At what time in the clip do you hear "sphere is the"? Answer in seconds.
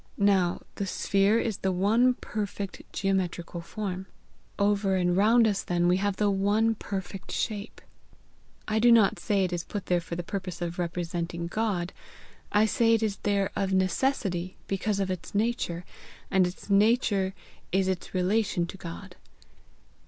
0.87-1.71